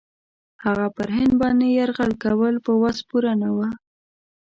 [0.65, 3.69] هغه پر هند باندي یرغل کول په وس پوره نه وه.